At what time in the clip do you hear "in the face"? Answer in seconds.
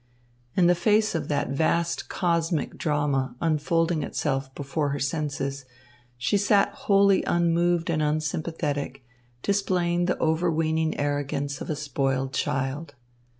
0.57-1.13